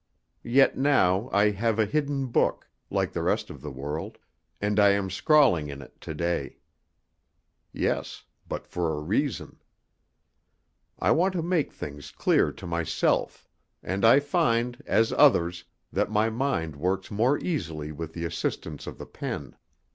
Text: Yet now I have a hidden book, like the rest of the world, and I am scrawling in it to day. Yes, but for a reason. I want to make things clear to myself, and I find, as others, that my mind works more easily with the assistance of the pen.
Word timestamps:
Yet 0.41 0.75
now 0.75 1.29
I 1.31 1.51
have 1.51 1.77
a 1.77 1.85
hidden 1.85 2.25
book, 2.25 2.67
like 2.89 3.11
the 3.13 3.21
rest 3.21 3.51
of 3.51 3.61
the 3.61 3.69
world, 3.69 4.17
and 4.59 4.79
I 4.79 4.93
am 4.93 5.11
scrawling 5.11 5.69
in 5.69 5.83
it 5.83 6.01
to 6.01 6.15
day. 6.15 6.57
Yes, 7.71 8.23
but 8.47 8.65
for 8.65 8.93
a 8.95 8.99
reason. 8.99 9.61
I 10.97 11.11
want 11.11 11.33
to 11.33 11.43
make 11.43 11.71
things 11.71 12.09
clear 12.09 12.51
to 12.51 12.65
myself, 12.65 13.47
and 13.83 14.03
I 14.03 14.19
find, 14.19 14.81
as 14.87 15.13
others, 15.13 15.65
that 15.93 16.09
my 16.09 16.31
mind 16.31 16.77
works 16.77 17.11
more 17.11 17.37
easily 17.37 17.91
with 17.91 18.13
the 18.13 18.25
assistance 18.25 18.87
of 18.87 18.97
the 18.97 19.05
pen. 19.05 19.55